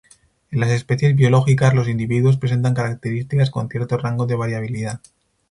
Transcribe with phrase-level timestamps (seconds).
[0.49, 4.99] En las especies biológicas, los individuos presentan características con cierto rango de variabilidad.